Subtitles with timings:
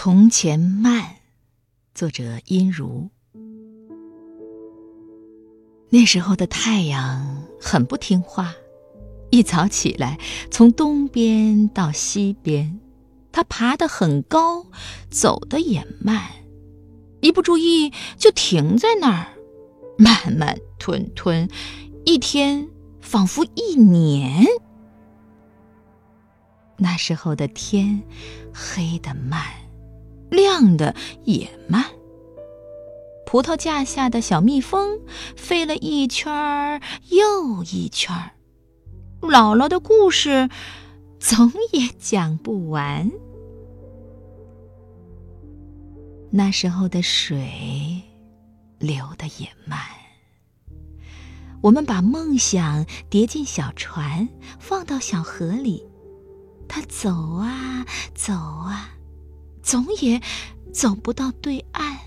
[0.00, 1.16] 从前慢，
[1.92, 3.10] 作者殷如。
[5.90, 8.54] 那时候的太阳很不听话，
[9.30, 10.16] 一早起来，
[10.52, 12.78] 从东边到西边，
[13.32, 14.66] 它爬得很高，
[15.10, 16.30] 走得也慢，
[17.20, 19.26] 一不注意就停在那儿，
[19.98, 21.50] 慢慢吞吞，
[22.04, 22.68] 一天
[23.00, 24.46] 仿佛一年。
[26.76, 28.04] 那时候的天
[28.54, 29.42] 黑得慢，
[30.30, 31.84] 亮的也慢。
[33.26, 35.00] 葡萄架下的小蜜蜂
[35.36, 38.30] 飞了一圈儿又一圈儿，
[39.20, 40.48] 姥姥的故事
[41.20, 43.10] 总也讲不完。
[46.30, 48.02] 那时候的水
[48.78, 49.78] 流的也慢，
[51.60, 55.84] 我们把梦想叠进小船，放到小河里。
[56.66, 57.84] 它走啊
[58.14, 58.90] 走啊，
[59.68, 60.18] 总也
[60.72, 61.98] 走不到对岸。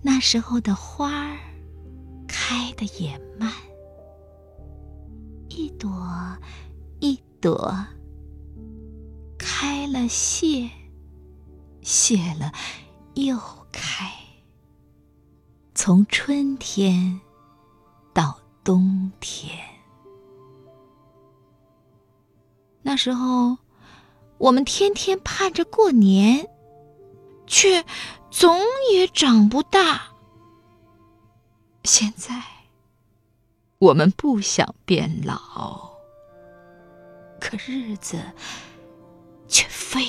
[0.00, 1.36] 那时候的花儿
[2.28, 3.52] 开的也慢，
[5.48, 5.90] 一朵
[7.00, 7.84] 一朵
[9.36, 10.70] 开了谢，
[11.82, 12.52] 谢了
[13.14, 13.36] 又
[13.72, 14.08] 开，
[15.74, 17.20] 从春天
[18.12, 19.50] 到冬天。
[22.82, 23.58] 那时候，
[24.40, 26.48] 我们天天盼着过年，
[27.46, 27.84] 却
[28.30, 28.58] 总
[28.90, 30.00] 也长不大。
[31.84, 32.42] 现在，
[33.78, 35.90] 我们不想变老，
[37.38, 38.18] 可日子
[39.46, 40.00] 却飞。